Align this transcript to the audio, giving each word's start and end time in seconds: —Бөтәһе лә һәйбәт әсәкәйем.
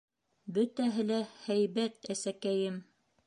—Бөтәһе 0.55 1.05
лә 1.09 1.19
һәйбәт 1.43 2.11
әсәкәйем. 2.17 2.81